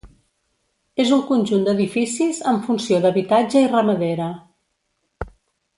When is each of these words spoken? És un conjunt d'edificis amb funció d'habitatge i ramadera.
És 1.03 1.11
un 1.17 1.21
conjunt 1.27 1.67
d'edificis 1.67 2.41
amb 2.53 2.67
funció 2.71 3.01
d'habitatge 3.05 3.63
i 3.67 3.69
ramadera. 3.77 4.31